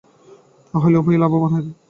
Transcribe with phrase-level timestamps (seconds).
[0.73, 1.71] তাহা হইলে উভয়েই লাভবান হইবে।